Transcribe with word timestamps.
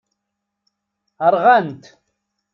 Rɣant. 1.33 1.83